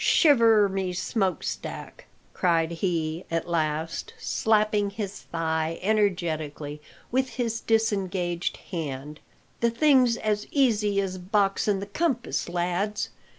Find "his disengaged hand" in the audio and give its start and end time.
7.35-9.19